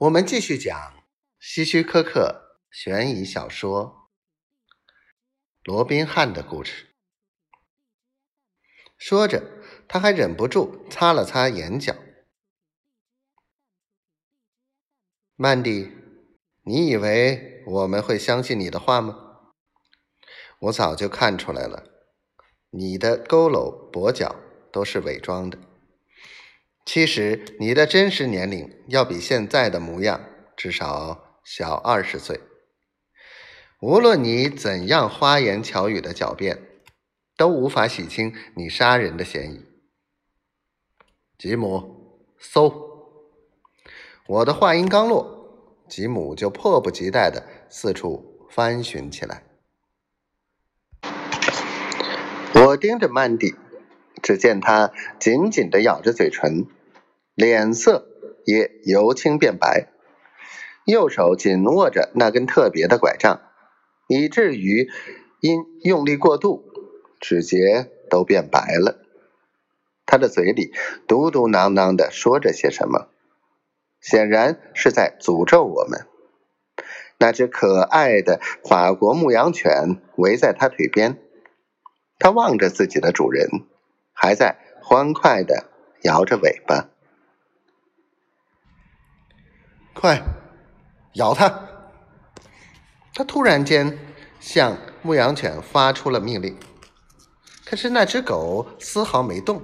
[0.00, 1.04] 我们继续讲
[1.38, 4.08] 希区柯克悬疑小说
[5.62, 6.86] 《罗宾汉的故事》。
[8.96, 9.44] 说着，
[9.86, 11.94] 他还忍不住擦了擦眼角。
[15.36, 15.92] 曼迪，
[16.62, 19.52] 你以为我们会相信你的话吗？
[20.60, 21.84] 我早就看出来了，
[22.70, 24.34] 你的佝偻跛脚
[24.72, 25.58] 都是伪装的。
[26.84, 30.20] 其实你的真实年龄要比现在的模样
[30.56, 32.40] 至少小二十岁。
[33.80, 36.58] 无论你怎样花言巧语的狡辩，
[37.36, 39.64] 都无法洗清你杀人的嫌疑。
[41.38, 42.90] 吉姆，搜！
[44.26, 49.44] 我的话音刚落，吉姆就迫不及待的四处翻寻起来。
[52.54, 53.54] 我盯着曼蒂，
[54.22, 56.66] 只见他紧紧的咬着嘴唇。
[57.34, 58.06] 脸色
[58.44, 59.88] 也由青变白，
[60.84, 63.40] 右手紧握着那根特别的拐杖，
[64.08, 64.90] 以至于
[65.40, 66.64] 因用力过度，
[67.18, 68.98] 指节都变白了。
[70.04, 70.72] 他的嘴里
[71.06, 73.08] 嘟嘟囔囔的说着些什么，
[74.00, 76.06] 显然是在诅咒我们。
[77.18, 81.18] 那只可爱的法国牧羊犬围在他腿边，
[82.18, 83.48] 他望着自己的主人，
[84.22, 85.70] 还在欢快的
[86.02, 86.90] 摇着尾巴。
[89.94, 90.22] 快，
[91.14, 91.48] 咬他！
[93.14, 93.98] 他突然间
[94.38, 96.54] 向牧羊犬发出了命令，
[97.64, 99.62] 可是那只狗丝毫没动，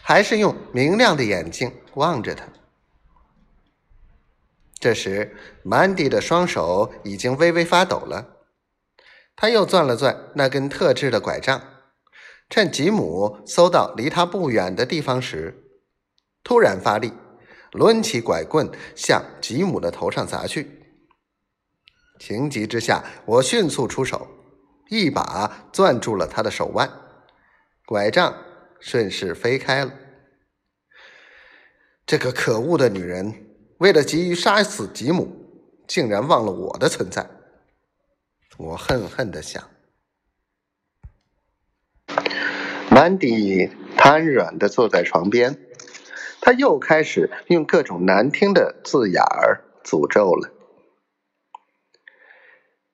[0.00, 2.46] 还是用明亮的眼睛望着他。
[4.78, 8.36] 这时，曼迪的双手已经微微发抖了，
[9.34, 11.75] 他又攥了攥那根特制的拐杖，
[12.48, 15.54] 趁吉姆搜到离他不远的地方时，
[16.42, 17.12] 突然发力。
[17.72, 20.82] 抡起拐棍向吉姆的头上砸去，
[22.18, 24.26] 情急之下，我迅速出手，
[24.88, 26.90] 一把攥住了他的手腕，
[27.84, 28.34] 拐杖
[28.80, 29.92] 顺势飞开了。
[32.06, 33.34] 这个可恶的女人，
[33.78, 35.28] 为了急于杀死吉姆，
[35.86, 37.28] 竟然忘了我的存在。
[38.56, 39.62] 我恨恨的想。
[42.96, 45.58] 曼迪瘫软的坐在床边。
[46.40, 50.50] 他又开始用各种难听的字眼儿诅咒了。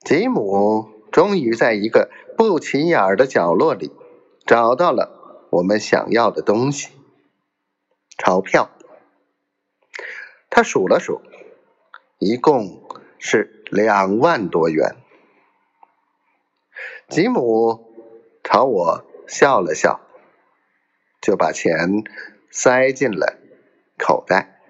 [0.01, 3.93] 吉姆终于在一个不起眼的角落里
[4.45, 6.91] 找到了我们想要的东西——
[8.19, 8.73] 钞票。
[10.51, 11.21] 他数了数，
[12.19, 12.83] 一共
[13.21, 14.97] 是两万多元。
[17.09, 17.87] 吉姆
[18.43, 20.01] 朝我笑了笑
[21.21, 22.05] 就把钱
[22.51, 23.39] 塞进了
[23.99, 24.61] 口袋。